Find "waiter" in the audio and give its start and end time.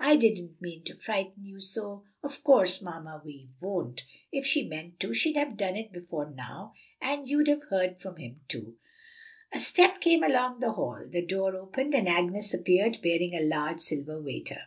14.20-14.58